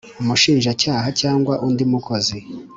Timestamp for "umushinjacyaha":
0.21-1.07